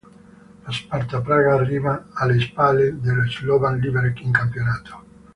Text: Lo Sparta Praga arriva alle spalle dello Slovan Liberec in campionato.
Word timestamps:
Lo 0.65 0.71
Sparta 0.71 1.21
Praga 1.21 1.53
arriva 1.53 2.07
alle 2.13 2.39
spalle 2.39 2.99
dello 2.99 3.23
Slovan 3.29 3.77
Liberec 3.77 4.21
in 4.21 4.31
campionato. 4.31 5.03